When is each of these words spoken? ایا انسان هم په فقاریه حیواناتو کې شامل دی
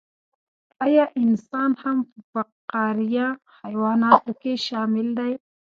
ایا 0.85 1.05
انسان 1.21 1.71
هم 1.83 1.97
په 2.09 2.19
فقاریه 2.31 3.27
حیواناتو 3.59 4.31
کې 4.41 4.53
شامل 4.67 5.07
دی 5.19 5.33